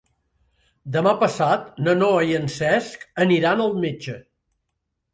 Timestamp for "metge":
3.87-4.21